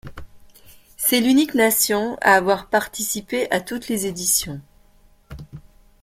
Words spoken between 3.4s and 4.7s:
à toutes les éditions.